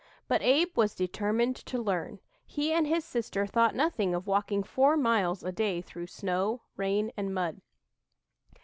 But 0.27 0.41
Abe 0.41 0.75
was 0.75 0.95
determined 0.95 1.55
to 1.57 1.77
learn. 1.77 2.21
He 2.43 2.73
and 2.73 2.87
his 2.87 3.05
sister 3.05 3.45
thought 3.45 3.75
nothing 3.75 4.15
of 4.15 4.25
walking 4.25 4.63
four 4.63 4.97
miles 4.97 5.43
a 5.43 5.51
day 5.51 5.79
through 5.79 6.07
snow, 6.07 6.63
rain 6.75 7.11
and 7.15 7.35
mud. 7.35 7.61